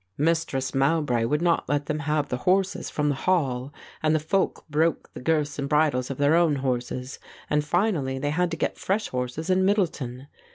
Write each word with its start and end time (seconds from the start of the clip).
"Mistress 0.17 0.73
Mowbray 0.73 1.25
would 1.25 1.43
not 1.43 1.69
let 1.69 1.85
them 1.85 1.99
have 1.99 2.29
the 2.29 2.37
horses 2.49 2.89
from 2.89 3.09
the 3.09 3.13
Hall 3.13 3.71
and 4.01 4.15
the 4.15 4.19
folk 4.19 4.65
broke 4.67 5.13
the 5.13 5.19
girths 5.21 5.59
and 5.59 5.69
bridles 5.69 6.09
of 6.09 6.17
their 6.17 6.33
own 6.33 6.55
horses, 6.55 7.19
and 7.51 7.63
finally 7.63 8.17
they 8.17 8.31
had 8.31 8.49
to 8.49 8.57
get 8.57 8.79
fresh 8.79 9.09
horses 9.09 9.51
in 9.51 9.63
Middleton. 9.63 10.25